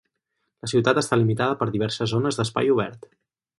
La 0.65 0.69
ciutat 0.71 0.99
està 1.01 1.19
limitada 1.19 1.59
per 1.61 1.69
diverses 1.77 2.17
zones 2.17 2.43
d'espai 2.43 2.75
obert. 2.79 3.09